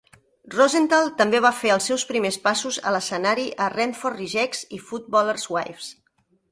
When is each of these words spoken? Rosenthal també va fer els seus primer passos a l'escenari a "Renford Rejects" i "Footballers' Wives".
Rosenthal 0.53 1.11
també 1.19 1.41
va 1.45 1.51
fer 1.57 1.71
els 1.75 1.91
seus 1.91 2.05
primer 2.13 2.33
passos 2.47 2.81
a 2.93 2.97
l'escenari 2.97 3.47
a 3.67 3.71
"Renford 3.77 4.21
Rejects" 4.23 4.69
i 4.79 4.83
"Footballers' 4.89 5.49
Wives". 5.57 5.95